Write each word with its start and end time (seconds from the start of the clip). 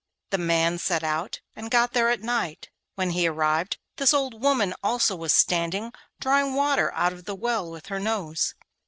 The 0.31 0.39
man 0.39 0.79
set 0.79 1.03
out 1.03 1.41
and 1.55 1.69
got 1.69 1.93
there 1.93 2.09
at 2.09 2.21
night. 2.21 2.71
When 2.95 3.11
he 3.11 3.27
arrived, 3.27 3.77
this 3.97 4.15
old 4.15 4.41
woman 4.41 4.73
also 4.81 5.15
was 5.15 5.31
standing 5.31 5.93
drawing 6.19 6.55
water 6.55 6.91
out 6.95 7.13
of 7.13 7.25
the 7.25 7.35
well 7.35 7.69
with 7.69 7.85
her 7.89 7.99
nose. 7.99 8.55